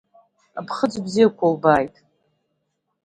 Аԥхыӡ 0.59 0.93
бзиақәа 1.05 1.45
убааит! 1.53 1.95